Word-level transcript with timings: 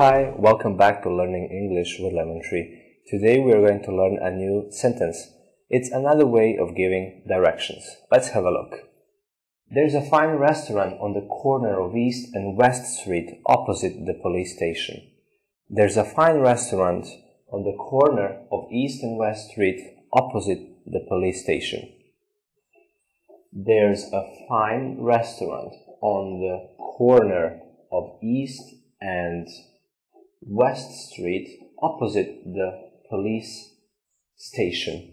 Hi, 0.00 0.32
welcome 0.34 0.78
back 0.78 1.02
to 1.02 1.14
Learning 1.14 1.50
English 1.52 1.98
with 2.00 2.14
Lemon 2.14 2.40
Tree. 2.40 3.02
Today 3.06 3.38
we 3.38 3.52
are 3.52 3.60
going 3.60 3.82
to 3.82 3.94
learn 3.94 4.18
a 4.18 4.30
new 4.30 4.68
sentence. 4.70 5.28
It's 5.68 5.90
another 5.90 6.24
way 6.24 6.56
of 6.56 6.74
giving 6.74 7.22
directions. 7.28 7.84
Let's 8.10 8.28
have 8.28 8.44
a 8.44 8.50
look. 8.50 8.88
There's 9.68 9.92
a 9.92 10.00
fine 10.00 10.36
restaurant 10.36 10.98
on 11.02 11.12
the 11.12 11.26
corner 11.26 11.78
of 11.78 11.94
East 11.94 12.30
and 12.32 12.56
West 12.56 12.98
Street 12.98 13.42
opposite 13.44 14.06
the 14.06 14.18
police 14.22 14.56
station. 14.56 15.06
There's 15.68 15.98
a 15.98 16.04
fine 16.04 16.38
restaurant 16.38 17.06
on 17.52 17.64
the 17.64 17.76
corner 17.76 18.40
of 18.50 18.72
East 18.72 19.02
and 19.02 19.18
West 19.18 19.50
Street 19.50 19.82
opposite 20.14 20.60
the 20.86 21.04
police 21.10 21.42
station. 21.42 21.92
There's 23.52 24.04
a 24.14 24.24
fine 24.48 24.96
restaurant 24.98 25.74
on 26.00 26.40
the 26.40 26.70
corner 26.78 27.60
of 27.92 28.16
East 28.22 28.62
and 28.98 29.46
West 30.42 31.10
Street 31.10 31.58
opposite 31.82 32.44
the 32.44 32.70
police 33.08 33.74
station. 34.36 35.12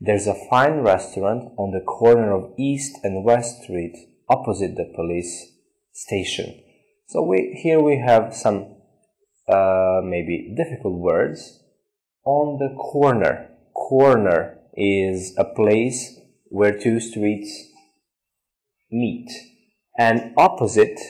There's 0.00 0.26
a 0.26 0.48
fine 0.50 0.80
restaurant 0.80 1.52
on 1.58 1.72
the 1.72 1.84
corner 1.84 2.32
of 2.32 2.52
East 2.58 2.98
and 3.02 3.24
West 3.24 3.62
Street 3.62 3.94
opposite 4.28 4.76
the 4.76 4.92
police 4.94 5.52
station. 5.92 6.62
So 7.08 7.22
we, 7.22 7.58
here 7.62 7.80
we 7.80 7.98
have 7.98 8.34
some 8.34 8.76
uh, 9.48 10.00
maybe 10.04 10.54
difficult 10.56 10.98
words. 10.98 11.60
On 12.24 12.58
the 12.58 12.74
corner. 12.76 13.48
Corner 13.74 14.58
is 14.74 15.34
a 15.38 15.44
place 15.44 16.20
where 16.48 16.78
two 16.78 17.00
streets 17.00 17.50
meet. 18.90 19.30
And 19.98 20.34
opposite, 20.36 21.00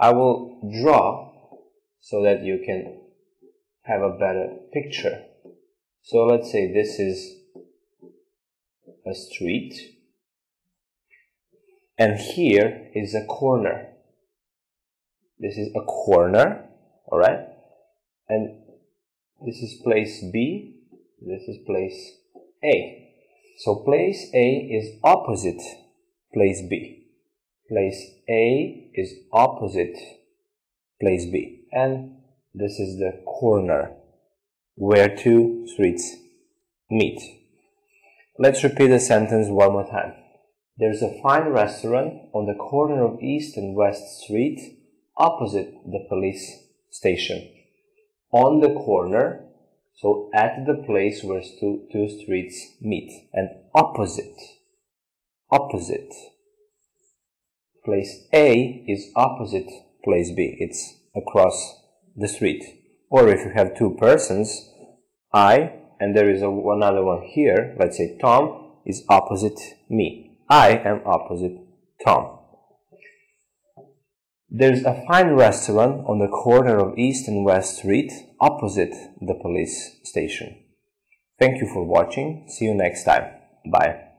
I 0.00 0.12
will 0.12 0.60
draw 0.80 1.33
so 2.04 2.22
that 2.22 2.42
you 2.42 2.58
can 2.66 3.00
have 3.84 4.02
a 4.02 4.10
better 4.10 4.58
picture. 4.74 5.22
So 6.02 6.26
let's 6.26 6.52
say 6.52 6.70
this 6.70 6.98
is 6.98 7.36
a 9.06 9.14
street 9.14 9.74
and 11.98 12.18
here 12.18 12.90
is 12.94 13.14
a 13.14 13.24
corner. 13.24 13.88
This 15.38 15.56
is 15.56 15.68
a 15.74 15.80
corner, 15.80 16.66
alright? 17.10 17.40
And 18.28 18.58
this 19.46 19.56
is 19.62 19.80
place 19.82 20.22
B, 20.30 20.82
this 21.22 21.48
is 21.48 21.56
place 21.66 22.18
A. 22.62 23.14
So 23.60 23.76
place 23.76 24.30
A 24.34 24.46
is 24.70 24.98
opposite 25.02 25.62
place 26.34 26.60
B. 26.68 27.06
Place 27.66 28.10
A 28.28 28.90
is 28.92 29.14
opposite 29.32 29.96
place 31.04 31.26
B. 31.30 31.66
And 31.70 32.16
this 32.54 32.78
is 32.80 32.98
the 32.98 33.22
corner 33.26 33.92
where 34.76 35.14
two 35.14 35.66
streets 35.66 36.16
meet. 36.90 37.20
Let's 38.38 38.64
repeat 38.64 38.88
the 38.88 38.98
sentence 38.98 39.48
one 39.48 39.72
more 39.72 39.86
time. 39.86 40.14
There's 40.78 41.02
a 41.02 41.20
fine 41.22 41.48
restaurant 41.50 42.14
on 42.32 42.46
the 42.46 42.54
corner 42.54 43.04
of 43.04 43.20
East 43.20 43.58
and 43.58 43.76
West 43.76 44.22
Street 44.22 44.58
opposite 45.16 45.74
the 45.84 46.06
police 46.08 46.44
station. 46.90 47.50
On 48.32 48.60
the 48.60 48.74
corner, 48.74 49.44
so 49.96 50.30
at 50.34 50.64
the 50.66 50.82
place 50.86 51.22
where 51.22 51.42
two, 51.60 51.86
two 51.92 52.08
streets 52.08 52.58
meet. 52.80 53.28
And 53.34 53.50
opposite, 53.74 54.40
opposite. 55.50 56.12
Place 57.84 58.26
A 58.32 58.84
is 58.88 59.12
opposite 59.14 59.70
place 60.04 60.30
B. 60.30 60.56
It's 60.58 61.00
across 61.16 61.80
the 62.16 62.28
street. 62.28 62.62
Or 63.10 63.28
if 63.28 63.40
you 63.44 63.52
have 63.54 63.76
two 63.76 63.96
persons, 63.98 64.70
I 65.32 65.72
and 66.00 66.16
there 66.16 66.28
is 66.30 66.42
a, 66.42 66.48
another 66.48 67.04
one 67.04 67.22
here, 67.22 67.76
let's 67.78 67.96
say 67.96 68.18
Tom 68.20 68.72
is 68.84 69.04
opposite 69.08 69.58
me. 69.88 70.38
I 70.48 70.70
am 70.70 71.00
opposite 71.06 71.56
Tom. 72.04 72.38
There's 74.50 74.84
a 74.84 75.02
fine 75.08 75.30
restaurant 75.30 76.06
on 76.06 76.18
the 76.18 76.28
corner 76.28 76.78
of 76.78 76.98
East 76.98 77.26
and 77.26 77.44
West 77.44 77.78
Street 77.78 78.12
opposite 78.40 78.94
the 79.20 79.34
police 79.34 79.98
station. 80.04 80.56
Thank 81.40 81.60
you 81.60 81.68
for 81.72 81.84
watching. 81.84 82.46
See 82.48 82.66
you 82.66 82.74
next 82.74 83.04
time. 83.04 83.32
Bye. 83.70 84.13